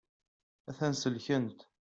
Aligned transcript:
A-t-an 0.69 0.93
selkent. 0.95 1.59